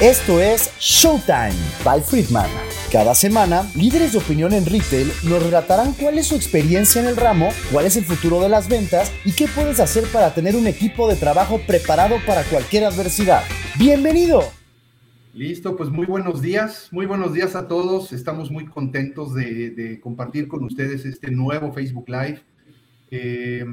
[0.00, 2.50] Esto es Showtime by Friedman.
[2.92, 7.16] Cada semana, líderes de opinión en retail nos relatarán cuál es su experiencia en el
[7.16, 10.66] ramo, cuál es el futuro de las ventas y qué puedes hacer para tener un
[10.66, 13.42] equipo de trabajo preparado para cualquier adversidad.
[13.78, 14.42] ¡Bienvenido!
[15.32, 18.12] Listo, pues muy buenos días, muy buenos días a todos.
[18.12, 22.42] Estamos muy contentos de, compartir con ustedes este nuevo Facebook Live.
[23.10, 23.64] Eh,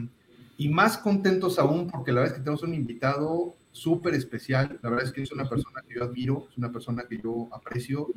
[0.56, 4.80] y más contentos aún porque la verdad es que tenemos un invitado súper especial.
[4.82, 7.50] La verdad es que es una persona que yo admiro, es una persona que yo
[7.52, 8.08] aprecio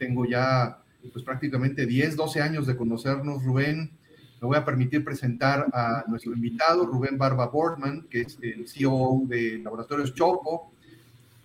[0.00, 0.78] tengo ya
[1.12, 3.90] pues prácticamente 10, 12 años de conocernos, Rubén.
[4.40, 9.22] Me voy a permitir presentar a nuestro invitado, Rubén Barba Boardman, que es el CEO
[9.26, 10.72] de Laboratorios Choco.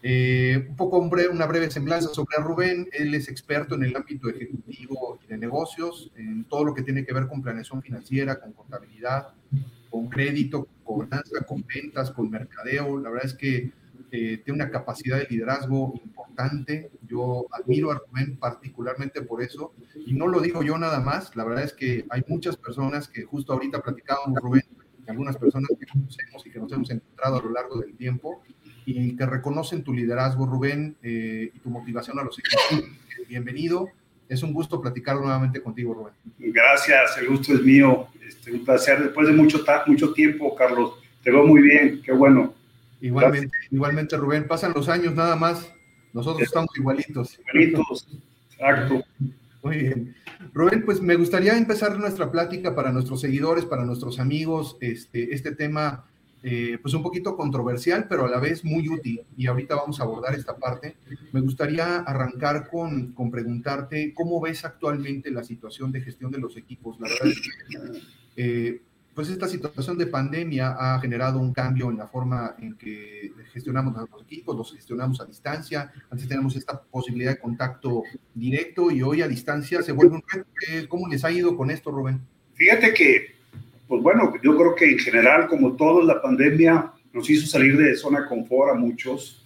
[0.02, 2.88] Eh, un poco hombre, una breve semblanza sobre Rubén.
[2.94, 7.06] Él es experto en el ámbito ejecutivo y de negocios, en todo lo que tiene
[7.06, 9.30] que ver con planeación financiera, con contabilidad,
[9.90, 13.00] con crédito, gobernanza, con ventas, con mercadeo.
[13.00, 13.72] La verdad es que
[14.12, 16.90] eh, tiene una capacidad de liderazgo importante.
[17.08, 19.74] Yo admiro a Rubén particularmente por eso.
[20.06, 21.36] Y no lo digo yo nada más.
[21.36, 24.64] La verdad es que hay muchas personas que justo ahorita platicábamos, Rubén,
[25.08, 28.42] algunas personas que conocemos y que nos hemos encontrado a lo largo del tiempo
[28.86, 32.90] y que reconocen tu liderazgo, Rubén, eh, y tu motivación a los equipos.
[33.28, 33.90] Bienvenido.
[34.28, 36.14] Es un gusto platicar nuevamente contigo, Rubén.
[36.40, 38.08] Gracias, el gusto es mío.
[38.26, 39.04] Este, un placer.
[39.04, 40.96] Después de mucho, mucho tiempo, Carlos.
[41.24, 42.54] Te veo muy bien, qué bueno.
[43.02, 44.48] Igualmente, igualmente, Rubén.
[44.48, 45.72] Pasan los años nada más.
[46.14, 47.40] Nosotros estamos igualitos.
[47.40, 48.08] Igualitos,
[48.52, 49.04] exacto.
[49.62, 50.16] Muy bien.
[50.54, 55.54] Rubén, pues me gustaría empezar nuestra plática para nuestros seguidores, para nuestros amigos, este, este
[55.54, 56.06] tema
[56.48, 59.24] eh, pues un poquito controversial, pero a la vez muy útil.
[59.36, 60.96] Y ahorita vamos a abordar esta parte.
[61.32, 66.56] Me gustaría arrancar con, con preguntarte cómo ves actualmente la situación de gestión de los
[66.56, 67.00] equipos.
[67.00, 68.02] La verdad es que,
[68.38, 68.82] eh,
[69.16, 73.96] pues esta situación de pandemia ha generado un cambio en la forma en que gestionamos
[73.96, 75.92] los equipos, los gestionamos a distancia.
[76.12, 78.04] Antes teníamos esta posibilidad de contacto
[78.36, 80.48] directo y hoy a distancia se vuelve un reto.
[80.90, 82.22] ¿Cómo les ha ido con esto, Rubén?
[82.54, 83.35] Fíjate que
[83.88, 87.96] pues bueno, yo creo que en general, como todo, la pandemia nos hizo salir de
[87.96, 89.44] zona de confort a muchos.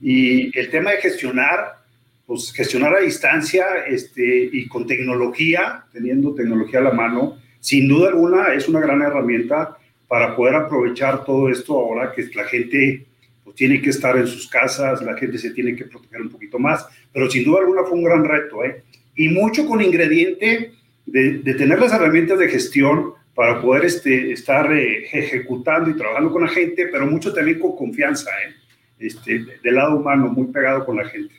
[0.00, 1.82] Y el tema de gestionar,
[2.26, 8.08] pues gestionar a distancia este, y con tecnología, teniendo tecnología a la mano, sin duda
[8.08, 9.76] alguna es una gran herramienta
[10.08, 13.06] para poder aprovechar todo esto ahora que la gente
[13.44, 16.58] pues, tiene que estar en sus casas, la gente se tiene que proteger un poquito
[16.58, 18.82] más, pero sin duda alguna fue un gran reto, ¿eh?
[19.14, 20.72] Y mucho con ingrediente
[21.04, 26.42] de tener las herramientas de gestión para poder este, estar eh, ejecutando y trabajando con
[26.42, 28.54] la gente, pero mucho también con confianza, ¿eh?
[28.98, 31.34] este, del lado humano, muy pegado con la gente.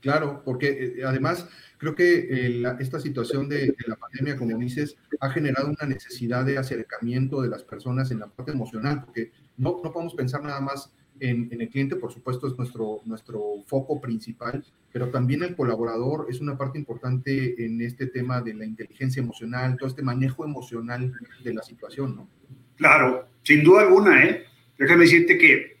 [0.00, 5.30] Claro, porque eh, además creo que esta situación de, de, la pandemia, como dices, ha
[5.30, 9.92] generado una necesidad de acercamiento de las personas en la parte emocional, porque no, no
[9.92, 15.10] podemos pensar nada más en, el cliente, por supuesto, es nuestro, nuestro foco principal, pero
[15.10, 19.88] también el colaborador es una parte importante en este tema de la inteligencia emocional, todo
[19.88, 21.12] este manejo emocional
[21.42, 22.28] de la situación, ¿no?
[22.76, 24.44] Claro, sin duda alguna, ¿eh?
[24.78, 25.76] Déjame decirte que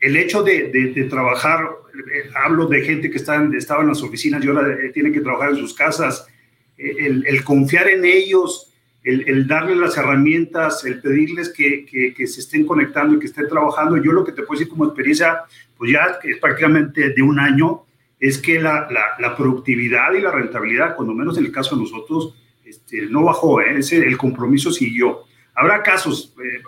[0.00, 4.44] el hecho de, de, trabajar, eh, hablo de gente que está, estaba en las oficinas
[4.44, 6.26] y ahora eh, tiene que trabajar en sus casas,
[6.76, 8.73] eh, el, el confiar en ellos,
[9.04, 13.48] el, el darles las herramientas, el pedirles que, que, se estén conectando y que estén
[13.48, 13.98] trabajando.
[13.98, 15.42] Yo lo que te puedo decir como experiencia,
[15.76, 17.82] pues ya es prácticamente de un año,
[18.18, 18.88] es que la,
[19.18, 22.34] la, productividad y la rentabilidad, cuando menos en el caso de nosotros,
[22.64, 23.78] este, no bajó, ¿eh?
[23.78, 25.24] Ese, el compromiso siguió.
[25.54, 26.62] Habrá casos eh,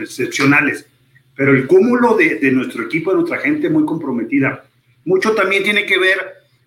[0.00, 0.88] excepcionales,
[1.36, 4.64] pero el cúmulo de, de, nuestro equipo, de nuestra gente muy comprometida,
[5.04, 6.18] mucho también tiene que ver,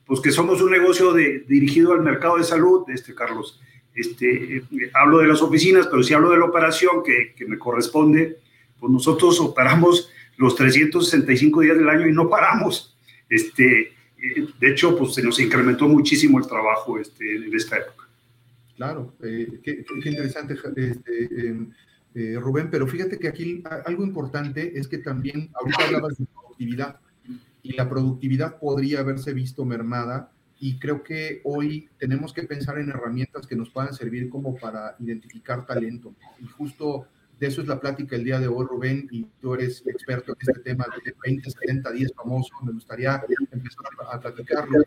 [0.05, 3.59] pues que somos un negocio de, dirigido al mercado de salud, este Carlos,
[3.99, 8.37] este, hablo de las oficinas, pero si hablo de la operación que, me corresponde,
[8.79, 12.95] pues nosotros operamos los 365 días del año y no paramos.
[13.29, 13.93] Este,
[14.59, 18.07] de hecho, pues se nos incrementó muchísimo el trabajo este, en esta época.
[18.77, 21.69] Claro, eh, qué, interesante, este, em,
[22.15, 26.99] eh, Rubén, pero fíjate que aquí algo importante es que también, ahorita hablabas de productividad,
[27.61, 32.89] y la productividad podría haberse visto mermada y creo que hoy tenemos que pensar en
[32.89, 36.13] herramientas que nos puedan servir como para identificar talento.
[36.41, 37.07] Y justo
[37.39, 40.37] de eso es la plática el día de hoy, Rubén, y tú eres experto en
[40.41, 42.53] este tema de 20, 70, 10 famoso.
[42.63, 44.83] Me gustaría empezar a, platicarlo.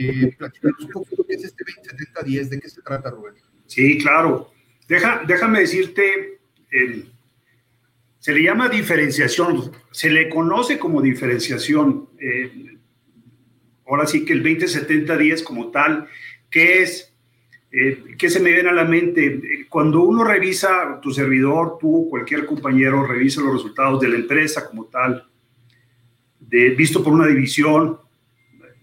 [0.00, 3.34] Eh, platicarnos un poco qué es este 20, 70, 10, de qué se trata, Rubén.
[3.66, 4.50] Sí, claro.
[4.88, 6.40] Deja, déjame decirte,
[8.18, 12.08] se le llama diferenciación, se le conoce como diferenciación.
[12.18, 12.77] Eh,
[13.88, 16.08] ahora sí que el 20-70-10 como tal,
[16.50, 17.12] ¿qué es?
[17.70, 19.66] Eh, ¿Qué se me viene a la mente?
[19.68, 24.86] Cuando uno revisa tu servidor, tú, cualquier compañero, revisa los resultados de la empresa como
[24.86, 25.26] tal,
[26.40, 27.98] de, visto por una división,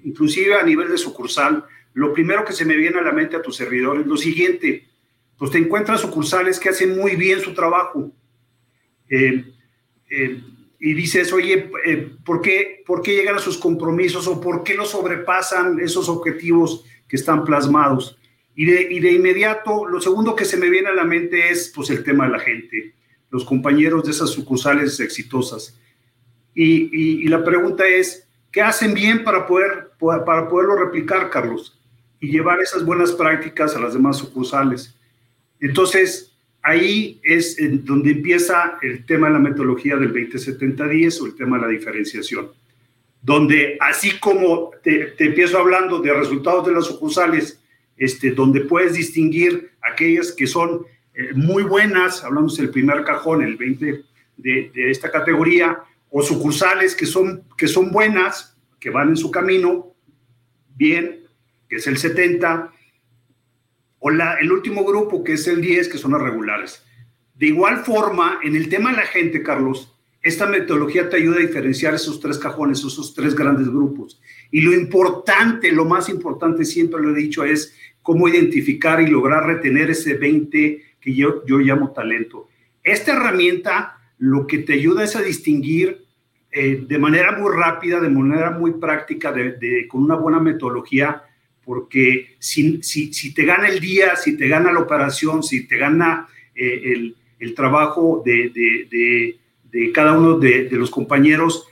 [0.04, 3.42] inclusive a nivel de sucursal, lo primero que se me viene a la mente a
[3.42, 4.88] tus servidores es lo siguiente,
[5.38, 8.12] pues te encuentras sucursales que hacen muy bien su trabajo.
[9.10, 9.46] Eh,
[10.10, 10.42] eh,
[10.80, 14.76] y dices, oye, eh, ¿por, qué, ¿por qué llegan a sus compromisos o por qué
[14.76, 18.18] no sobrepasan esos objetivos que están plasmados?
[18.56, 21.72] Y de, y de inmediato, lo segundo que se me viene a la mente es
[21.74, 22.94] pues, el tema de la gente,
[23.30, 25.80] los compañeros de esas sucursales exitosas.
[26.54, 31.78] Y, y, la pregunta es, ¿qué hacen bien para, poder, para poderlo replicar, Carlos?
[32.22, 34.96] Y llevar esas buenas prácticas a las demás sucursales.
[35.60, 36.35] Entonces,
[36.66, 41.62] ahí es donde empieza el tema de la metodología del 20-70-10 o el tema de
[41.62, 42.50] la diferenciación,
[43.22, 47.62] donde así como te, empiezo hablando de resultados de las sucursales,
[47.96, 53.58] este, donde puedes distinguir aquellas que son eh, muy buenas, hablamos del primer cajón, el
[53.58, 54.04] 20
[54.38, 55.78] de, de, esta categoría,
[56.10, 59.94] o sucursales que son, que son buenas, que van en su camino,
[60.76, 61.28] bien,
[61.70, 62.74] que es el 70,
[64.06, 66.86] o el último grupo, que es el 10, que son las regulares.
[67.34, 71.48] De igual forma, en el tema de la gente, Carlos, esta metodología te ayuda a
[71.48, 74.22] diferenciar esos tres cajones, esos tres grandes grupos.
[74.52, 79.48] Y lo importante, lo más importante, siempre lo he dicho, es cómo identificar y lograr
[79.48, 82.48] retener ese 20 que yo, yo llamo talento.
[82.84, 86.06] Esta herramienta lo que te ayuda es a distinguir
[86.52, 91.24] eh, de manera muy rápida, de manera muy práctica, de, con una buena metodología,
[91.66, 96.28] porque si, si, te gana el día, si te gana la operación, si te gana
[96.54, 99.38] eh, el, el, trabajo de, de,
[99.72, 101.68] de, cada uno de, los compañeros,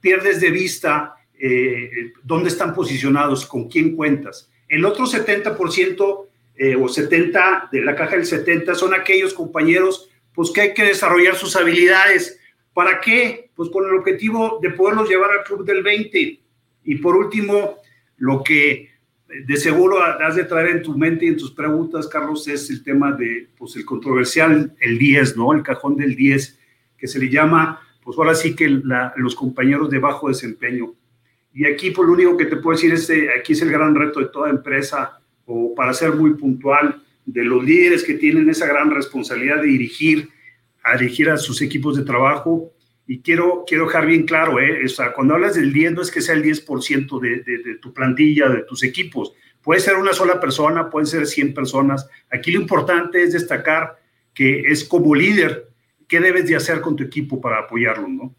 [0.00, 4.50] pierdes de vista eh, dónde están posicionados, con quién cuentas.
[4.66, 6.26] El otro 70%
[6.56, 10.84] eh, o 70% de la caja del 70% son aquellos compañeros pues que hay que
[10.84, 12.40] desarrollar sus habilidades.
[12.72, 13.50] ¿Para qué?
[13.54, 16.40] Pues con el objetivo de poderlos llevar al club del 20.
[16.84, 17.76] Y por último,
[18.16, 18.93] lo que
[19.46, 22.82] de seguro has de traer en tu mente y en tus preguntas, Carlos, es el
[22.82, 25.52] tema de, pues el controversial, el 10, ¿no?
[25.52, 26.58] El cajón del 10,
[26.96, 28.68] que se le llama, pues ahora sí que
[29.16, 30.94] los compañeros de bajo desempeño.
[31.52, 33.70] Y aquí, por pues, lo único que te puedo decir es, que aquí es el
[33.70, 38.48] gran reto de toda empresa, o para ser muy puntual, de los líderes que tienen
[38.50, 40.28] esa gran responsabilidad de dirigir,
[40.98, 42.73] dirigir a sus equipos de trabajo,
[43.06, 44.84] y quiero, quiero dejar bien claro, ¿eh?
[44.84, 47.76] o sea, cuando hablas del 10, no es que sea el 10% de, de, de,
[47.76, 49.34] tu plantilla, de tus equipos.
[49.62, 52.08] Puede ser una sola persona, pueden ser 100 personas.
[52.30, 53.98] Aquí lo importante es destacar
[54.32, 55.68] que es como líder,
[56.08, 58.34] ¿qué debes de hacer con tu equipo para apoyarlo, no?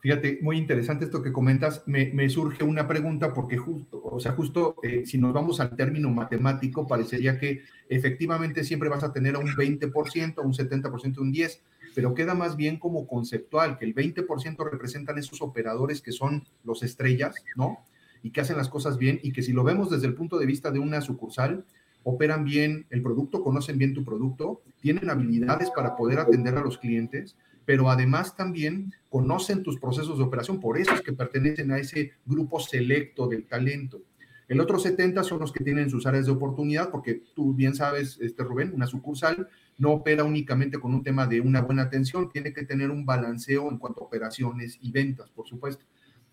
[0.00, 1.82] Fíjate, muy interesante esto que comentas.
[1.86, 5.74] Me, me surge una pregunta porque justo, o sea, justo eh, si nos vamos al
[5.74, 11.58] término matemático, parecería que efectivamente siempre vas a tener un 20%, un 70%, un 10%
[11.94, 16.82] pero queda más bien como conceptual, que el 20% representan esos operadores que son los
[16.82, 17.78] estrellas, ¿no?
[18.22, 20.46] Y que hacen las cosas bien y que si lo vemos desde el punto de
[20.46, 21.64] vista de una sucursal,
[22.02, 26.78] operan bien el producto, conocen bien tu producto, tienen habilidades para poder atender a los
[26.78, 31.78] clientes, pero además también conocen tus procesos de operación, por eso es que pertenecen a
[31.78, 34.02] ese grupo selecto del talento.
[34.48, 38.18] El otro 70 son los que tienen sus áreas de oportunidad, porque tú bien sabes,
[38.20, 39.48] este Rubén, una sucursal
[39.78, 43.70] no opera únicamente con un tema de una buena atención, tiene que tener un balanceo
[43.70, 45.84] en cuanto a operaciones y ventas, por supuesto.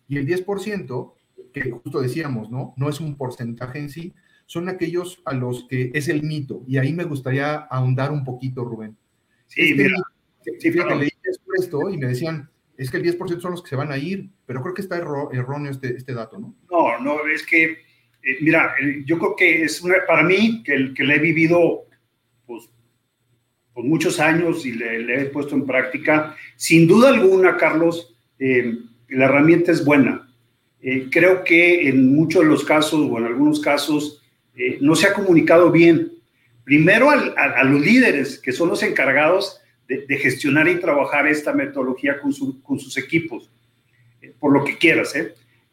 [0.08, 1.14] Y el 10%,
[1.54, 2.74] que justo decíamos, ¿no?
[2.78, 4.14] No es un porcentaje en sí,
[4.46, 6.64] son aquellos a los que es el mito.
[6.68, 8.98] Y ahí me gustaría ahondar un poquito, Rubén.
[9.48, 11.10] Sí, este sí fíjate, leí
[11.58, 14.30] esto y me decían, es que el 10% son los que se van a ir,
[14.46, 16.56] pero creo que está erróneo este, este dato, ¿no?
[16.70, 17.78] No, no, es que,
[18.24, 18.76] eh, mira,
[19.06, 21.86] yo creo que es una, para mí, que, el, que le he vivido,
[22.46, 22.70] pues,
[23.74, 26.36] por muchos años y le, he puesto en práctica.
[26.56, 28.78] Sin duda alguna, Carlos, eh,
[29.10, 30.30] la herramienta es buena.
[30.82, 34.22] Eh, creo que en muchos de los casos o en algunos casos
[34.56, 36.12] eh, no se ha comunicado bien.
[36.64, 42.32] Primero a, los líderes, que son los encargados de, gestionar y trabajar esta metodología con,
[42.62, 43.52] con sus equipos,
[44.40, 45.14] por lo que quieras.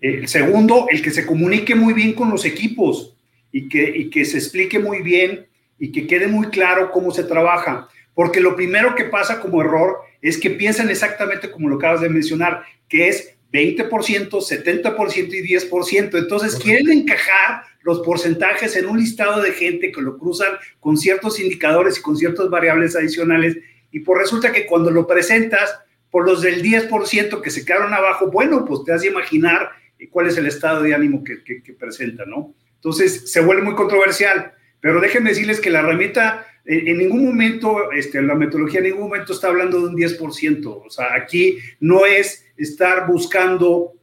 [0.01, 3.17] El segundo, el que se comunique muy bien con los equipos
[3.51, 5.47] y que, y que se explique muy bien
[5.79, 7.89] y que quede muy claro cómo se trabaja.
[8.15, 12.09] Porque lo primero que pasa como error es que piensan exactamente como lo acabas de
[12.09, 16.19] mencionar, que es 20%, 70% y 10%.
[16.19, 21.41] Entonces quieren encajar los porcentajes en un listado de gente que lo cruzan con ciertos
[21.41, 23.57] indicadores y con ciertas variables adicionales.
[23.91, 25.79] Y por resulta que cuando lo presentas,
[26.11, 29.71] por los del 10% que se quedaron abajo, bueno, pues te has de imaginar
[30.11, 32.55] cuál es el estado de ánimo que, presenta, ¿no?
[32.77, 34.53] Entonces se vuelve muy controversial.
[34.81, 39.33] Pero déjenme decirles que la herramienta, en, ningún momento, este, la metodología en ningún momento
[39.33, 40.67] está hablando de un 10%.
[40.87, 43.99] O sea, aquí no es estar buscando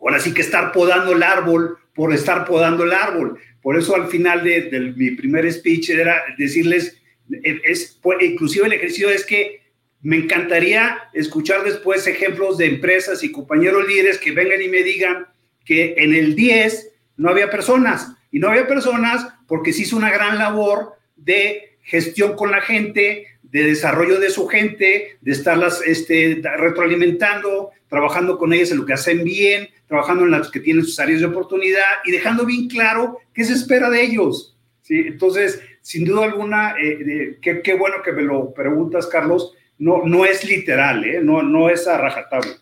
[0.00, 3.38] ahora sí que estar podando el árbol por estar podando el árbol.
[3.60, 7.00] Por eso al final de, mi primer speech era decirles,
[7.42, 9.60] eh, es, inclusive el ejercicio es que
[10.02, 15.26] me encantaría escuchar después ejemplos de empresas y compañeros líderes que vengan y me digan
[15.64, 18.12] que en el 10 no había personas.
[18.30, 23.26] Y no había personas porque se hizo una gran labor de gestión con la gente,
[23.42, 28.92] de desarrollo de su gente, de estarlas este, retroalimentando, trabajando con ellas en lo que
[28.92, 33.18] hacen bien, trabajando en las que tienen sus áreas de oportunidad y dejando bien claro
[33.32, 34.56] qué se espera de ellos.
[34.82, 35.04] ¿sí?
[35.06, 40.44] Entonces, sin duda alguna, eh, qué, bueno que me lo preguntas, Carlos, no, no es
[40.44, 41.20] literal, ¿eh?
[41.22, 42.52] no, no es a rajatable.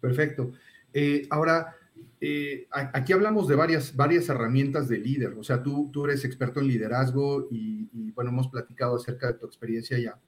[0.00, 0.52] Perfecto.
[0.92, 1.74] Eh, ahora,
[2.20, 6.60] eh, aquí hablamos de varias, varias herramientas de líder, o sea, tú, tú eres experto
[6.60, 10.18] en liderazgo y, bueno, hemos platicado acerca de tu experiencia ya,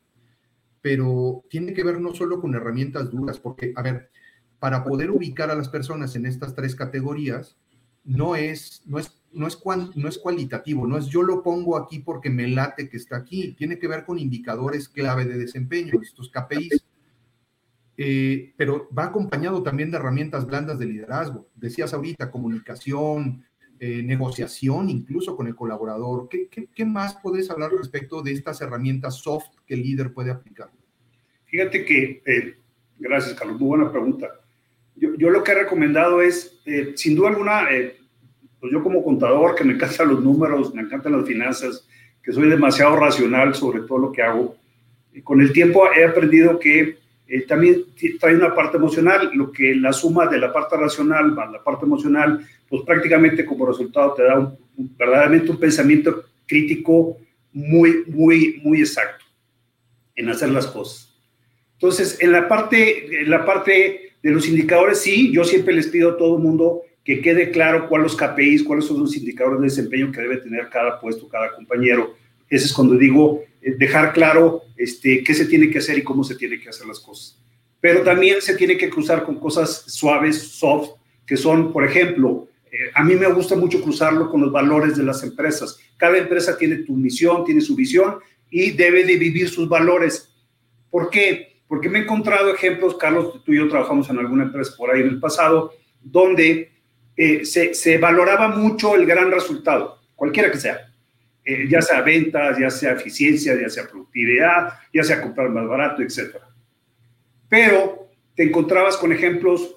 [0.80, 4.10] pero tiene que ver no solo con herramientas duras, porque, a ver,
[4.60, 7.56] para poder ubicar a las personas en estas tres categorías,
[8.10, 9.58] no es, no es, no es,
[9.94, 13.54] no es cualitativo, no es yo lo pongo aquí porque me late que está aquí,
[13.56, 16.84] tiene que ver con indicadores clave de desempeño, estos KPIs.
[17.96, 21.48] Eh, pero va acompañado también de herramientas blandas de liderazgo.
[21.54, 23.44] Decías ahorita, comunicación,
[23.78, 26.28] eh, negociación, incluso con el colaborador.
[26.28, 30.70] ¿Qué, ¿Qué, más puedes hablar respecto de estas herramientas soft que el líder puede aplicar?
[31.44, 32.56] Fíjate que, eh,
[32.98, 34.28] gracias Carlos, muy buena pregunta.
[34.96, 36.58] Yo, yo, lo que he recomendado es,
[36.94, 37.66] sin duda alguna,
[38.60, 41.86] pues yo como contador, que me encantan los números, me encantan las finanzas,
[42.22, 44.56] que soy demasiado racional sobre todo lo que hago,
[45.12, 47.84] y con el tiempo he aprendido que eh, también
[48.18, 51.84] trae una parte emocional, lo que la suma de la parte racional más la parte
[51.84, 54.58] emocional, pues prácticamente como resultado te da un,
[54.96, 57.16] verdaderamente un pensamiento crítico
[57.52, 59.24] muy, muy, muy exacto
[60.16, 61.14] en hacer las cosas.
[61.74, 66.10] Entonces, en la parte, en la parte de los indicadores, sí, yo siempre les pido
[66.10, 69.66] a todo el mundo que quede claro cuáles los KPIs, cuáles son los indicadores de
[69.66, 72.14] desempeño que debe tener cada puesto, cada compañero.
[72.48, 76.24] Ese es cuando digo, eh, dejar claro este, qué se tiene que hacer y cómo
[76.24, 77.38] se tiene que hacer las cosas.
[77.80, 80.90] Pero también se tiene que cruzar con cosas suaves, soft,
[81.26, 85.02] que son, por ejemplo, eh, a mí me gusta mucho cruzarlo con los valores de
[85.02, 85.78] las empresas.
[85.96, 88.16] Cada empresa tiene tu misión, tiene su visión
[88.50, 90.34] y debe de vivir sus valores.
[90.90, 91.62] ¿Por qué?
[91.68, 95.02] Porque me he encontrado ejemplos, Carlos, tú y yo trabajamos en alguna empresa por ahí
[95.02, 96.70] en el pasado, donde
[97.22, 100.90] eh, se, valoraba mucho el gran resultado, cualquiera que sea
[101.44, 106.00] eh, ya sea ventas, ya sea eficiencia, ya sea productividad, ya sea comprar más barato,
[106.00, 106.36] etc.
[107.46, 109.76] Pero te encontrabas con ejemplos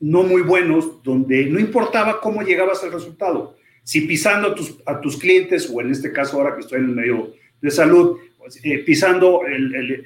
[0.00, 3.56] no muy buenos donde no importaba cómo llegabas al resultado.
[3.82, 4.54] Si pisando
[4.86, 8.18] a tus, clientes, o en este caso ahora que estoy en el medio de salud,
[8.62, 9.42] eh, pisando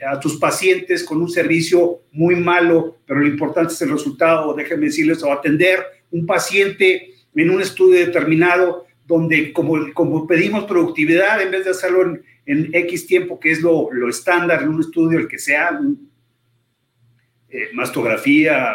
[0.08, 4.86] a tus pacientes con un servicio muy malo, pero lo importante es el resultado, déjenme
[4.86, 11.50] decirles, o atender un paciente en un estudio determinado, donde como, como pedimos productividad, en
[11.50, 15.28] vez de hacerlo en, X tiempo, que es lo, lo, estándar en un estudio, el
[15.28, 15.80] que sea,
[17.48, 18.74] eh, mastografía,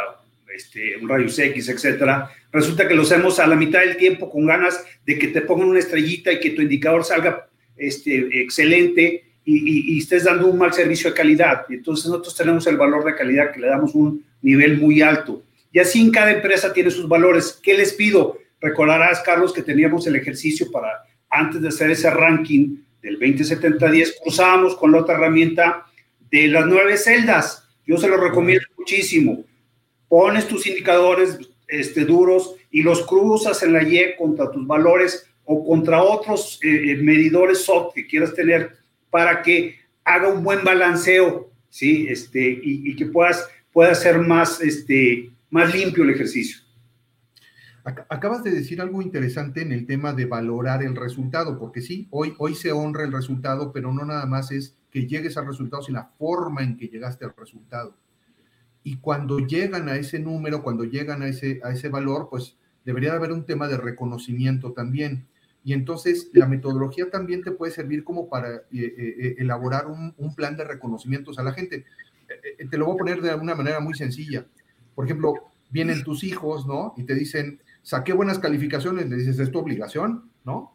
[0.53, 4.46] este, un rayos X, etcétera, resulta que lo hacemos a la mitad del tiempo con
[4.46, 9.94] ganas de que te pongan una estrellita y que tu indicador salga este, excelente y,
[9.94, 11.65] y, estés dando un mal servicio de calidad.
[11.70, 15.44] Entonces nosotros tenemos el valor de calidad que le damos un nivel muy alto.
[15.78, 17.60] Y así en cada empresa tiene sus valores.
[17.62, 18.40] ¿Qué les pido?
[18.60, 24.76] Recordarás, Carlos, que teníamos el ejercicio para, antes de hacer ese ranking del 20-70-10, cruzábamos
[24.76, 25.86] con la otra herramienta
[26.32, 27.70] de las nueve celdas.
[27.86, 29.46] Yo se lo recomiendo muchísimo.
[30.10, 35.64] Pones tus indicadores este, duros y los cruzas en la Y contra tus valores o
[35.64, 38.72] contra otros eh, eh, medidores soft que quieras tener
[39.12, 42.08] para que haga un buen balanceo, ¿sí?
[42.10, 46.68] Este, y, que puedas, pueda ser más, este, más limpio el ejercicio.
[48.10, 52.34] Acabas de decir algo interesante en el tema de valorar el resultado, porque sí, hoy,
[52.38, 56.00] hoy se honra el resultado, pero no nada más es que llegues al resultado, sino
[56.00, 57.96] la forma en que llegaste al resultado.
[58.84, 63.13] Y cuando llegan a ese número, cuando llegan a ese, a ese valor, pues debería
[63.13, 65.25] haber un tema de reconocimiento también.
[65.63, 70.13] Y entonces la metodología también te puede servir como para eh, eh, eh, elaborar un,
[70.18, 71.86] un, plan de reconocimientos a la gente.
[72.70, 74.46] te lo voy a poner de una manera muy sencilla.
[74.98, 75.36] Por ejemplo,
[75.70, 76.96] vienen tus hijos, ¿no?
[76.98, 80.74] Y te dicen, saqué buenas calificaciones, le dices, es tu obligación, ¿no?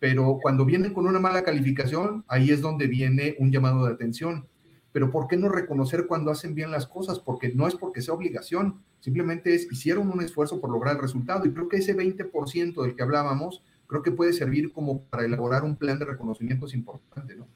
[0.00, 4.48] Pero cuando vienen con una mala calificación, ahí es donde viene un llamado de atención.
[4.90, 7.20] Pero ¿por qué no reconocer cuando hacen bien las cosas?
[7.20, 11.46] Porque no es porque sea obligación, simplemente es, hicieron un esfuerzo por lograr el resultado.
[11.46, 15.62] Y creo que ese 20% del que hablábamos, creo que puede servir como para elaborar
[15.62, 17.46] un plan de reconocimiento es importante, ¿no?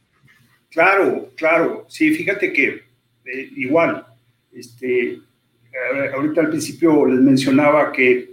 [0.70, 1.86] Claro, claro.
[1.88, 2.68] Sí, fíjate que
[3.24, 4.06] eh, igual,
[4.52, 5.20] este,
[6.14, 8.30] ahorita al principio les mencionaba que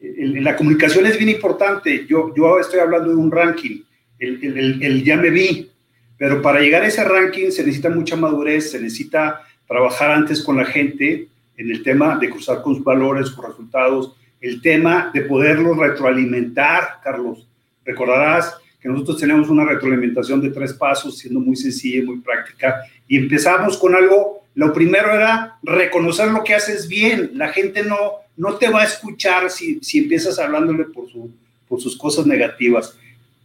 [0.00, 2.06] la comunicación es bien importante.
[2.06, 3.82] Yo, yo estoy hablando de un ranking,
[4.18, 5.70] el, el, ya me vi,
[6.16, 10.56] pero para llegar a ese ranking se necesita mucha madurez, se necesita trabajar antes con
[10.56, 15.22] la gente en el tema de cruzar con sus valores, con resultados, el tema de
[15.22, 17.46] poderlos retroalimentar, Carlos.
[17.84, 23.18] Recordarás que nosotros tenemos una retroalimentación de tres pasos, siendo muy sencilla muy práctica, y
[23.18, 28.56] empezamos con algo, lo primero era reconocer lo que haces bien, la gente no, no
[28.56, 31.30] te va a escuchar si, si empiezas hablándole por, su,
[31.66, 32.94] por sus cosas negativas.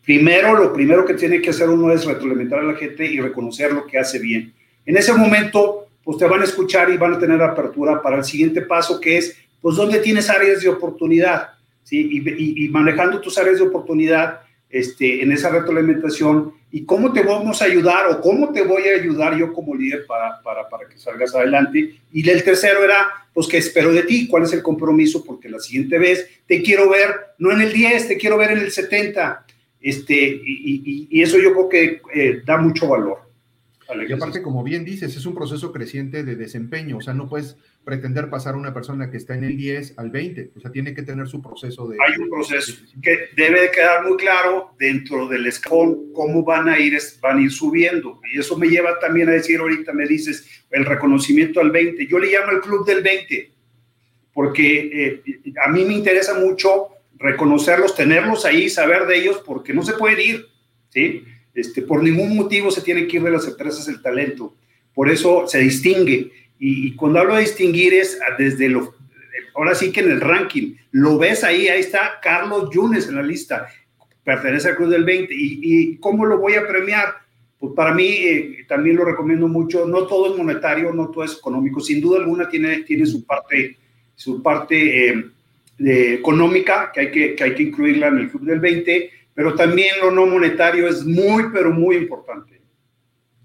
[0.03, 3.72] Primero, lo primero que tiene que hacer uno es retroalimentar a la gente y reconocer
[3.72, 4.53] lo que hace bien.
[4.86, 8.25] En ese momento, pues te van a escuchar y van a tener apertura para el
[8.25, 11.51] siguiente paso, que es, pues, ¿dónde tienes áreas de oportunidad?
[11.84, 12.10] ¿Sí?
[12.12, 17.65] Y, manejando tus áreas de oportunidad, este, en esa retroalimentación y cómo te vamos a
[17.65, 21.34] ayudar o cómo te voy a ayudar yo como líder para, para, para que salgas
[21.34, 21.96] adelante.
[22.12, 24.27] Y el tercero era, pues, ¿qué espero de ti?
[24.27, 25.24] ¿Cuál es el compromiso?
[25.24, 28.58] Porque la siguiente vez te quiero ver, no en el 10, te quiero ver en
[28.58, 29.46] el 70.
[29.79, 33.20] Este, y, y, eso yo creo que eh, da mucho valor.
[34.10, 37.55] Y aparte, como bien dices, es un proceso creciente de desempeño, o sea, no puedes
[37.86, 40.96] pretender pasar a una persona que está en el 10 al 20, o sea, tiene
[40.96, 41.98] que tener su proceso de...
[42.06, 46.80] Hay un proceso que debe de quedar muy claro dentro del escalón cómo van a
[46.80, 48.20] ir, van a ir subiendo.
[48.34, 52.08] Y eso me lleva también a decir ahorita, me dices, el reconocimiento al 20.
[52.08, 53.51] Yo le llamo el club del 20,
[54.34, 55.24] porque eh,
[55.63, 56.88] a mí me interesa mucho
[57.18, 60.46] reconocerlos, tenerlos ahí, saber de ellos, porque no se puede ir,
[60.89, 61.24] ¿sí?
[61.54, 64.56] Este, por ningún motivo se tiene que ir de las empresas el talento.
[64.94, 66.32] Por eso se distingue.
[66.59, 68.95] Y, cuando hablo de distinguir es desde lo,
[69.55, 73.24] ahora sí que en el ranking, lo ves ahí, ahí está Carlos Yunes en la
[73.24, 73.67] lista,
[74.24, 75.33] pertenece al Club del 20.
[75.35, 77.15] ¿Y, cómo lo voy a premiar?
[77.59, 81.38] Pues para mí eh, también lo recomiendo mucho, no todo es monetario, no todo es
[81.38, 83.77] económico, sin duda alguna tiene, tiene su parte,
[84.13, 88.59] su parte eh, económica que hay que, que hay que incluirla en el Club del
[88.59, 92.61] 20, pero también lo no monetario es muy, pero muy importante.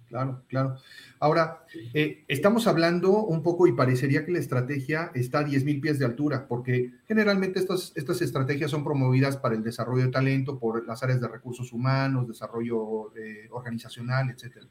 [0.09, 0.77] Claro, claro.
[1.23, 5.99] Ahora, eh, estamos hablando un poco y parecería que la estrategia está a 10.000 pies
[5.99, 10.87] de altura, porque generalmente estas, estas estrategias son promovidas para el desarrollo de talento por
[10.87, 14.65] las áreas de recursos humanos, desarrollo eh, organizacional, etc.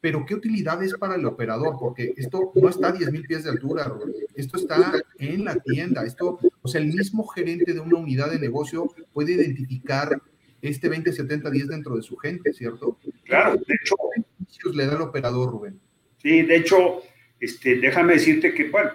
[0.00, 1.76] Pero, ¿qué utilidad es para el operador?
[1.78, 3.92] Porque esto no está a 10.000 pies de altura,
[4.34, 6.04] esto está en la tienda.
[6.04, 10.18] Esto, o sea, el mismo gerente de una unidad de negocio puede identificar
[10.62, 12.96] este 20-70-10 dentro de su gente, ¿cierto?
[13.24, 13.96] Claro, de hecho.
[14.46, 15.80] ¿Qué le da el operador, Rubén?
[16.22, 17.02] Sí, de hecho,
[17.40, 18.90] este, déjame decirte que, bueno,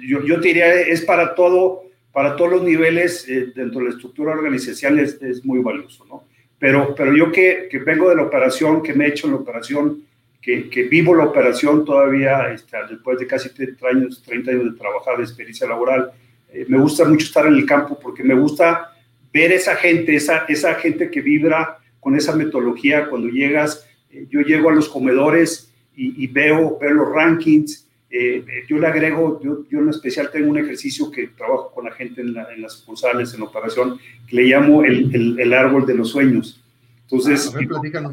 [0.00, 3.90] yo, yo te diría, es para todo, para todos los niveles eh, dentro de la
[3.92, 6.24] estructura organizacional es, muy valioso, ¿no?
[6.58, 9.40] Pero, pero yo que, que, vengo de la operación, que me he hecho en la
[9.40, 10.04] operación,
[10.40, 14.78] que, que vivo la operación todavía, este, después de casi 30 años, 30 años de
[14.78, 16.12] trabajar de experiencia laboral,
[16.54, 18.92] eh, me gusta mucho estar en el campo porque me gusta
[19.32, 23.83] ver esa gente, esa, esa gente que vibra con esa metodología cuando llegas, eh,
[24.30, 29.64] yo llego a los comedores y, veo, veo los rankings, eh, yo le agrego, yo,
[29.70, 33.40] yo, en especial tengo un ejercicio que trabajo con la gente en, las sucursales, en
[33.40, 36.62] la operación, que le llamo el, el, árbol de los sueños.
[37.02, 38.12] Entonces, ah,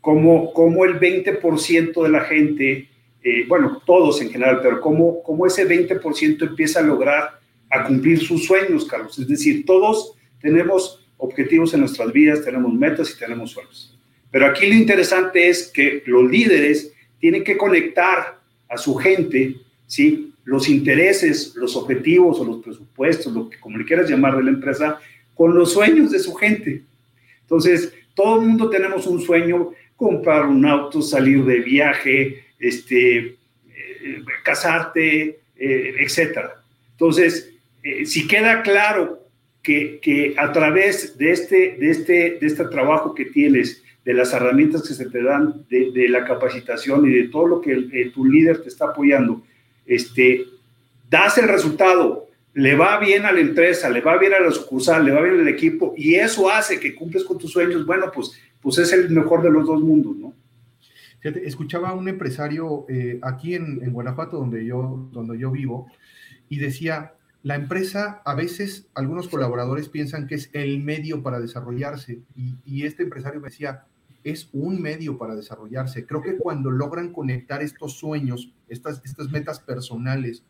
[0.00, 2.88] como, como el 20% de la gente,
[3.22, 8.18] eh, bueno, todos en general, pero como, como ese 20% empieza a lograr a cumplir
[8.20, 9.18] sus sueños, Carlos.
[9.18, 13.89] Es decir, todos tenemos objetivos en nuestras vidas, tenemos metas y tenemos sueños.
[14.30, 18.38] Pero aquí lo interesante es que los líderes tienen que conectar
[18.68, 20.32] a su gente, ¿sí?
[20.44, 24.50] Los intereses, los objetivos o los presupuestos, lo que como le quieras llamar de la
[24.50, 25.00] empresa,
[25.34, 26.82] con los sueños de su gente.
[27.42, 33.36] Entonces, todo el mundo tenemos un sueño, comprar un auto, salir de viaje, este, eh,
[34.44, 36.62] casarte, eh, etcétera.
[36.92, 37.50] Entonces,
[37.82, 39.20] eh, si queda claro
[39.62, 44.86] que, a través de este, de, este, de este trabajo que tienes, de las herramientas
[44.86, 48.62] que se te dan, de, la capacitación y de todo lo que eh, tu líder
[48.62, 49.42] te está apoyando,
[49.86, 50.44] este,
[51.08, 55.04] das el resultado, le va bien a la empresa, le va bien a la sucursal,
[55.04, 58.32] le va bien al equipo y eso hace que cumples con tus sueños, bueno, pues,
[58.60, 60.34] pues es el mejor de los dos mundos, ¿no?
[61.20, 65.86] Fíjate, escuchaba a un empresario eh, aquí en, Guanajuato, donde yo, donde yo vivo,
[66.48, 72.20] y decía, la empresa, a veces algunos colaboradores piensan que es el medio para desarrollarse
[72.34, 73.84] y, este empresario me decía,
[74.24, 76.06] es un medio para desarrollarse.
[76.06, 80.44] Creo que cuando logran conectar estos sueños, estas, estas metas personales,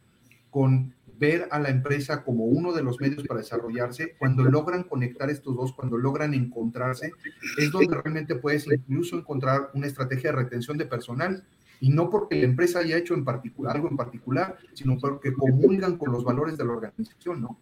[0.51, 5.29] con ver a la empresa como uno de los medios para desarrollarse, cuando logran conectar
[5.31, 7.13] estos dos, cuando logran encontrarse,
[7.59, 11.45] es donde realmente puedes incluso encontrar una estrategia de retención de personal
[11.81, 15.99] y no porque la empresa haya hecho en particular, algo en particular, sino porque comulgan
[15.99, 17.59] con los valores de la organización, ¿no?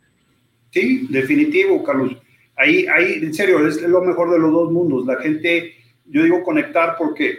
[0.71, 2.16] Sí, definitivo, Carlos.
[2.57, 5.07] Ahí, ahí, en serio, es lo mejor de los dos mundos.
[5.07, 5.73] La gente,
[6.11, 7.38] yo digo conectar porque,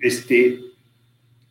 [0.00, 0.60] este,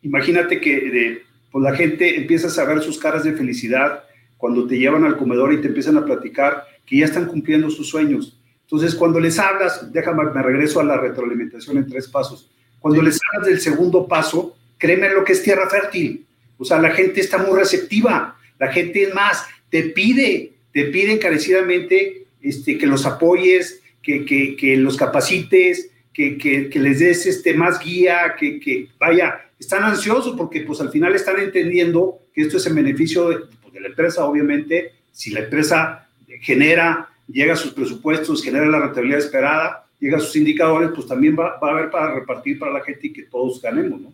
[0.02, 4.04] imagínate que de, pues la gente empieza a saber sus caras de felicidad
[4.36, 7.88] cuando te llevan al comedor y te empiezan a platicar que ya están cumpliendo sus
[7.88, 8.38] sueños.
[8.62, 12.50] Entonces, cuando les hablas, déjame, me regreso a la retroalimentación en tres pasos.
[12.80, 16.26] Cuando les hablas del segundo paso, créeme lo que es tierra fértil.
[16.58, 18.36] O sea, la gente está muy receptiva.
[18.58, 24.56] La gente es más, te pide, te pide encarecidamente este, que los apoyes, que, que,
[24.56, 30.36] que los capacites, que, que, les des este, más guía, que, que vaya, están ansiosos
[30.36, 33.88] porque pues al final están entendiendo que esto es en beneficio de, pues, de la
[33.88, 36.08] empresa, obviamente, si la empresa
[36.40, 41.36] genera, llega a sus presupuestos, genera la rentabilidad esperada, llega a sus indicadores, pues también
[41.38, 44.12] va, va a haber para repartir para la gente y que todos ganemos, ¿no?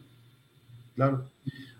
[0.94, 1.24] Claro.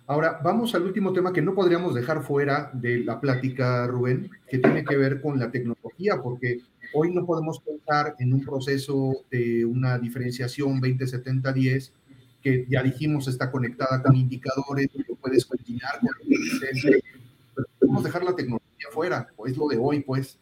[0.07, 4.59] Ahora, vamos al último tema que no podríamos dejar fuera de la plática, Rubén, que
[4.59, 6.61] tiene que ver con la tecnología, porque
[6.95, 11.91] hoy no podemos pensar en un proceso de una diferenciación 20-70-10,
[12.43, 17.03] que ya dijimos está conectada con indicadores, que puedes continuar con el
[17.81, 20.39] Podemos dejar la tecnología fuera, o es lo de hoy, pues.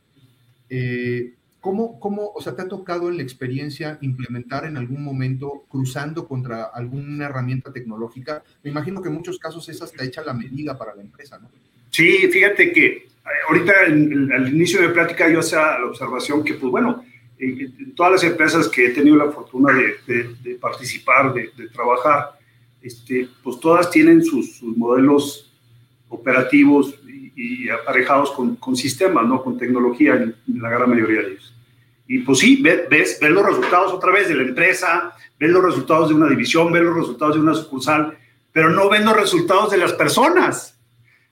[0.69, 5.65] Eh, ¿Cómo, ¿Cómo, o sea, te ha tocado en la experiencia implementar en algún momento
[5.69, 8.45] cruzando contra alguna herramienta tecnológica?
[8.63, 11.51] Me imagino que en muchos casos esa está hecha la medida para la empresa, ¿no?
[11.91, 13.09] Sí, fíjate que eh,
[13.49, 17.03] ahorita al inicio de plática yo hacía la observación que, pues bueno,
[17.39, 22.39] en, todas las empresas que he tenido la fortuna de, participar, de, trabajar,
[22.83, 25.53] este, pues todas tienen sus, modelos
[26.09, 26.95] operativos
[27.37, 29.43] y, aparejados con, con, sistemas, ¿no?
[29.43, 31.55] Con tecnología en la gran mayoría de ellos.
[32.09, 36.09] Y pues sí, ves, ves, los resultados otra vez de la empresa, ves los resultados
[36.09, 38.17] de una división, ves los resultados de una sucursal,
[38.53, 40.79] pero no ven los resultados de las personas.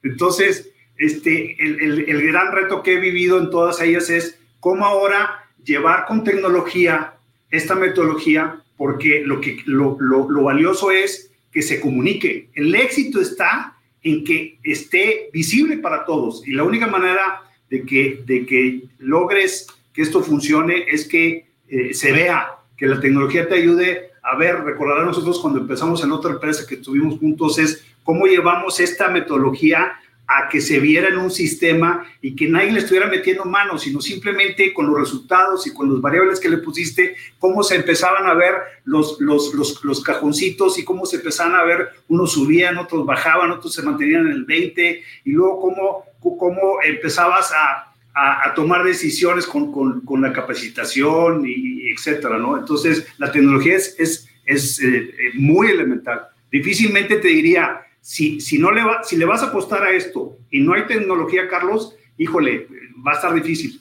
[0.02, 5.43] Entonces, este, el, el, gran reto que he vivido en todas ellas es cómo ahora
[5.64, 7.14] llevar con tecnología
[7.50, 12.48] esta metodología, porque lo, que, lo, lo, lo valioso es que se comunique.
[12.54, 18.22] El éxito está en que esté visible para todos y la única manera de que,
[18.26, 23.54] de que logres que esto funcione es que eh, se vea, que la tecnología te
[23.54, 27.84] ayude a ver, recordar a nosotros cuando empezamos en otra empresa que estuvimos juntos, es
[28.02, 29.92] cómo llevamos esta metodología
[30.26, 34.00] a que se viera en un sistema y que nadie le estuviera metiendo manos, sino
[34.00, 38.34] simplemente con los resultados y con las variables que le pusiste, cómo se empezaban a
[38.34, 43.04] ver los, los, los, los cajoncitos y cómo se empezaban a ver, unos subían, otros
[43.04, 46.04] bajaban, otros se mantenían en el 20, y luego cómo,
[46.38, 52.56] cómo empezabas a, a, tomar decisiones con, con, con, la capacitación y, etcétera, ¿no?
[52.56, 56.28] Entonces, la tecnología es, es, es eh, eh, muy elemental.
[56.50, 60.36] Difícilmente te diría, si, si, no le va, si le vas a apostar a esto
[60.50, 62.68] y no hay tecnología, Carlos, híjole,
[63.04, 63.80] va a estar difícil.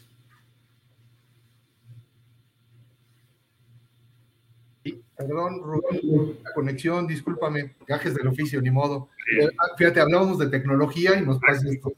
[5.17, 9.09] Perdón, Rubén, la conexión, discúlpame, gajes del oficio, ni modo.
[9.29, 11.91] Eh, ah, fíjate, hablábamos de tecnología y nos pasa esto.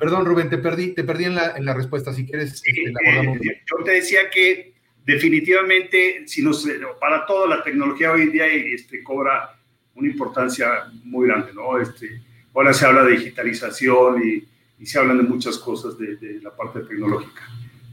[0.00, 2.54] Perdón, Rubén, te perdí, te perdí en la, en la respuesta, si quieres.
[2.54, 6.66] Este, eh, yo te decía que definitivamente, si nos,
[7.00, 9.55] para todo la tecnología hoy en día este, cobra
[9.96, 10.68] una importancia
[11.04, 11.78] muy grande, ¿no?
[11.78, 12.20] Este,
[12.54, 14.44] ahora se habla de digitalización y,
[14.82, 17.42] y se hablan de muchas cosas de, de la parte tecnológica.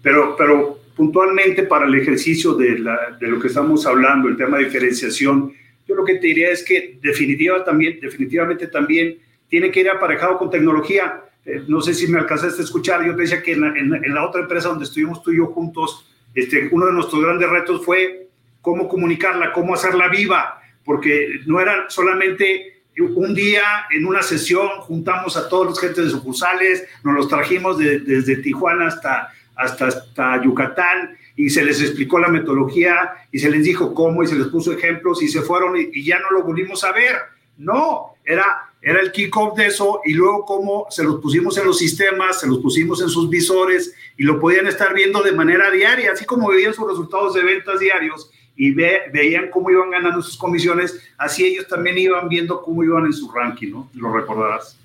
[0.01, 4.57] Pero, pero puntualmente para el ejercicio de, la, de, lo que estamos hablando, el tema
[4.57, 5.53] de diferenciación,
[5.87, 9.17] yo lo que te diría es que definitiva también, definitivamente también
[9.49, 11.23] tiene que ir aparejado con tecnología.
[11.45, 14.13] Eh, no sé si me alcanzaste a escuchar, yo te decía que en la, en,
[14.13, 17.83] la, otra empresa donde estuvimos tú y yo juntos, este, uno de nuestros grandes retos
[17.85, 18.27] fue
[18.61, 25.35] cómo comunicarla, cómo hacerla viva, porque no era solamente un día en una sesión juntamos
[25.35, 30.43] a todos los gentes de sucursales, nos los trajimos de, desde Tijuana hasta hasta, hasta
[30.43, 34.47] Yucatán y se les explicó la metodología y se les dijo cómo y se les
[34.47, 37.15] puso ejemplos y se fueron y, ya no lo volvimos a ver.
[37.57, 41.77] No, era, era el kickoff de eso y luego cómo se los pusimos en los
[41.77, 46.11] sistemas, se los pusimos en sus visores y lo podían estar viendo de manera diaria,
[46.13, 50.99] así como veían sus resultados de ventas diarios y veían cómo iban ganando sus comisiones,
[51.17, 53.89] así ellos también iban viendo cómo iban en su ranking, ¿no?
[53.95, 54.77] Lo recordarás.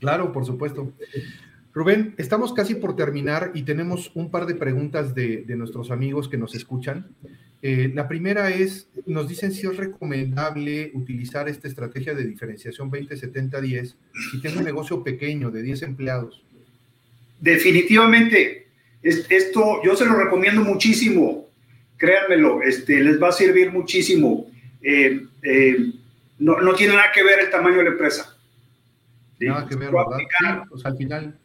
[0.00, 0.92] Claro, por supuesto.
[1.72, 6.38] Rubén, estamos casi por terminar y tenemos un par de preguntas de, nuestros amigos que
[6.38, 7.06] nos escuchan.
[7.62, 13.94] Eh, la primera es, nos dicen si es recomendable utilizar esta estrategia de diferenciación 20-70-10
[14.30, 16.42] si tiene un negocio pequeño de 10 empleados.
[17.40, 18.68] Definitivamente,
[19.02, 21.45] esto yo se lo recomiendo muchísimo,
[21.96, 24.50] créanmelo, este, les va a servir muchísimo.
[24.82, 25.76] Eh, eh,
[26.38, 28.36] no, no tiene nada que ver el tamaño de la empresa.
[29.40, 30.64] Nada que ver, ¿verdad?
[30.68, 31.38] pues al final.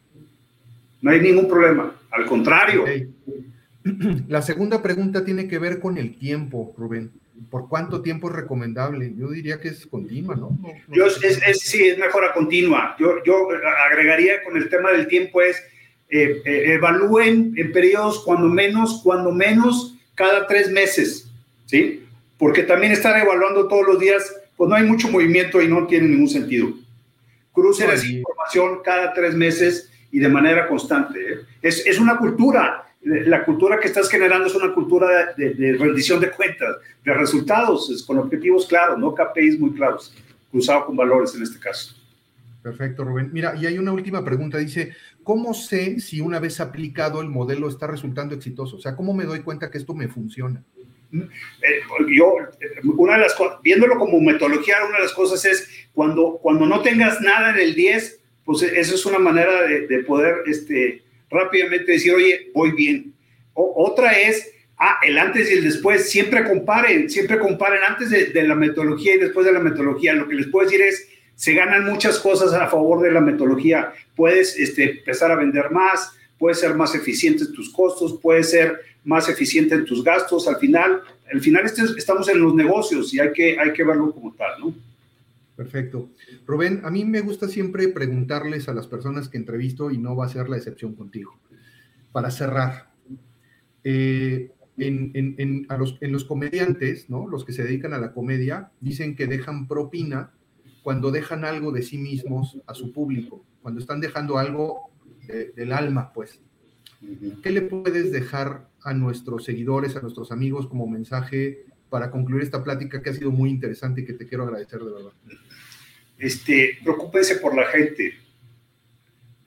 [1.00, 2.84] No hay ningún problema, al contrario.
[4.28, 7.10] La segunda pregunta tiene que ver con el tiempo, Rubén.
[7.50, 9.12] ¿Por cuánto tiempo es recomendable?
[9.16, 10.56] Yo diría que es continua, ¿no?
[10.88, 12.94] yo, es, sí, es mejor a continua.
[13.00, 13.48] Yo, yo
[13.90, 15.60] agregaría con el tema del tiempo es
[16.14, 21.30] eh, eh, evalúen en periodos cuando menos, cuando menos cada tres meses,
[21.66, 22.04] ¿sí?
[22.38, 26.08] Porque también estar evaluando todos los días, pues no hay mucho movimiento y no tiene
[26.08, 26.72] ningún sentido.
[27.52, 31.20] Crucen esa información cada tres meses y de manera constante.
[31.20, 31.38] ¿eh?
[31.60, 36.30] Es, es una cultura la cultura que estás generando es una cultura de, rendición de
[36.30, 40.14] cuentas, de resultados, con objetivos claros, no KPIs muy claros,
[40.50, 41.96] cruzado con valores en este caso.
[42.62, 43.30] Perfecto, Rubén.
[43.32, 44.56] Mira, y hay una última pregunta.
[44.58, 48.76] Dice, ¿cómo sé si una vez aplicado el modelo está resultando exitoso?
[48.76, 50.62] O sea, ¿cómo me doy cuenta que esto me funciona?
[51.12, 51.80] Eh,
[52.16, 52.36] yo,
[52.96, 57.20] una de las viéndolo como metodología, una de las cosas es cuando, cuando no tengas
[57.20, 62.14] nada en el 10, pues eso es una manera de, de poder este, rápidamente decir,
[62.14, 63.14] oye, voy bien.
[63.54, 68.54] otra es, ah, el antes y el después, siempre comparen, siempre comparen antes de, la
[68.54, 70.12] metodología y después de la metodología.
[70.12, 73.92] Lo que les puedo decir es, se ganan muchas cosas a favor de la metodología.
[74.14, 78.80] Puedes este, empezar a vender más, puedes ser más eficiente en tus costos, puedes ser
[79.04, 80.46] más eficiente en tus gastos.
[80.48, 84.12] Al final, al final este estamos en los negocios y hay que, hay que verlo
[84.12, 84.74] como tal, ¿no?
[85.56, 86.10] Perfecto.
[86.46, 90.26] Rubén, a mí me gusta siempre preguntarles a las personas que entrevisto, y no va
[90.26, 91.38] a ser la excepción contigo,
[92.10, 92.90] para cerrar.
[93.84, 97.28] Eh, en, los, en, los, comediantes, ¿no?
[97.28, 100.30] los que se dedican a la comedia, dicen que dejan propina
[100.82, 104.90] cuando dejan algo de sí mismos a su público, cuando están dejando algo
[105.54, 106.40] del alma, pues.
[107.42, 112.64] ¿Qué le puedes dejar a nuestros seguidores, a nuestros amigos como mensaje para concluir esta
[112.64, 115.12] plática que ha sido muy interesante y que te quiero agradecer de verdad.
[116.18, 118.14] Este, preocúpense por la gente.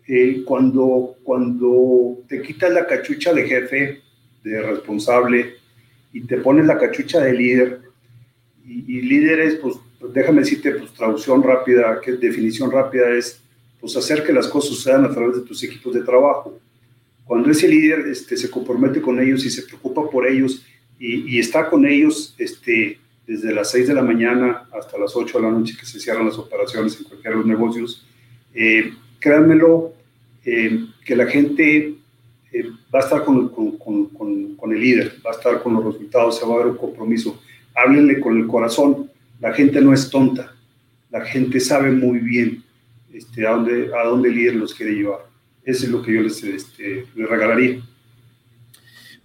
[0.08, 4.02] Eh, cuando, cuando te quitas la cachucha de jefe,
[4.43, 5.56] de responsable,
[6.13, 7.82] y te pones la cachucha de líder,
[8.63, 9.78] y, líder es, pues,
[10.13, 13.41] déjame decirte, pues, traducción rápida, que definición rápida es,
[13.80, 16.60] pues, hacer que las cosas sucedan a través de tus equipos de trabajo.
[17.26, 20.63] Cuando ese líder este, se compromete con ellos y se preocupa por ellos
[21.00, 25.44] y, está con ellos este, desde las 6 de la mañana hasta las 8 de
[25.44, 28.06] la noche que se cierran las operaciones en cualquiera de los negocios.
[28.54, 29.94] Eh, créanmelo,
[30.46, 31.96] eh, que la gente
[32.52, 36.46] eh, va a estar con, con, el líder, va a estar con los resultados, se
[36.46, 37.41] va a ver un compromiso.
[37.76, 39.10] Háblenle con el corazón.
[39.39, 40.56] La gente no es tonta.
[41.12, 42.63] La gente sabe muy bien
[43.13, 45.26] este, a, dónde, a dónde el líder los quiere llevar.
[45.63, 47.82] Eso es lo que yo les, este, regalaría.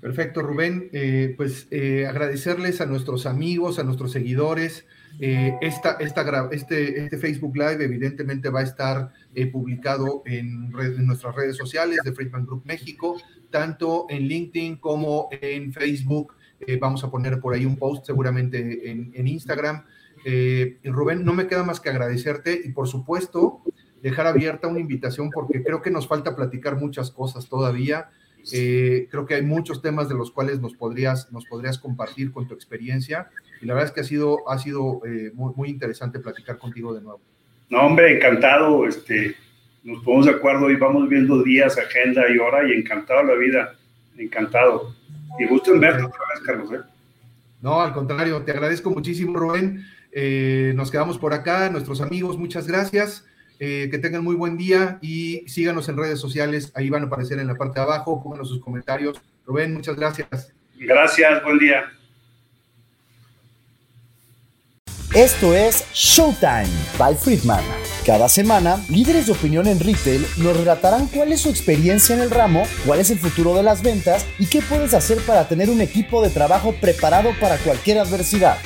[0.01, 0.89] Perfecto, Rubén.
[0.93, 4.87] Eh, pues eh, agradecerles a nuestros amigos, a nuestros seguidores.
[5.21, 9.13] Eh, esta, esta, este, este Facebook Live evidentemente va a estar
[9.53, 13.21] publicado en, en, nuestras redes sociales de Friedman Group México,
[13.51, 16.35] tanto en LinkedIn como en Facebook.
[16.81, 19.85] vamos a poner por ahí un post seguramente en, en Instagram.
[20.85, 23.63] Rubén, no me queda más que agradecerte y por supuesto
[24.03, 28.09] dejar abierta una invitación porque creo que nos falta platicar muchas cosas todavía.
[28.53, 32.49] Eh, creo que hay muchos temas de los cuales nos podrías, nos podrías compartir con
[32.49, 33.29] tu experiencia
[33.61, 36.95] y la verdad es que ha sido, ha sido eh, muy, muy, interesante platicar contigo
[36.95, 37.21] de nuevo.
[37.69, 38.87] No, hombre, encantado.
[38.87, 39.37] Este,
[39.85, 43.75] nos ponemos de acuerdo y vamos viendo días, agenda y hora y encantado la vida.
[44.17, 44.95] Encantado.
[45.39, 46.73] Y gusto en verte otra vez, Carlos.
[46.73, 46.81] ¿eh?
[47.61, 49.85] No, al contrario, te agradezco muchísimo, Rubén.
[50.75, 53.25] Nos quedamos por acá, nuestros amigos, muchas gracias.
[53.63, 56.73] Eh, que tengan muy buen día y síganos en redes sociales.
[56.75, 58.23] Ahí van a aparecer en la parte de abajo.
[58.23, 59.21] Pónganos sus comentarios.
[59.45, 60.55] Rubén, muchas gracias.
[60.79, 61.85] Gracias, buen día.
[65.15, 67.63] Esto es Showtime by Friedman.
[68.07, 72.31] Cada semana, líderes de opinión en retail nos relatarán cuál es su experiencia en el
[72.31, 75.83] ramo, cuál es el futuro de las ventas y qué puedes hacer para tener un
[75.83, 78.57] equipo de trabajo preparado para cualquier adversidad.